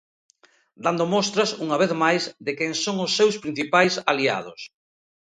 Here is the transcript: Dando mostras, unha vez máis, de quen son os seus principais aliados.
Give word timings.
Dando 0.85 1.05
mostras, 1.13 1.49
unha 1.65 1.77
vez 1.81 1.91
máis, 2.03 2.23
de 2.45 2.51
quen 2.57 2.71
son 2.83 2.95
os 3.05 3.11
seus 3.17 3.35
principais 3.43 3.93
aliados. 4.11 4.61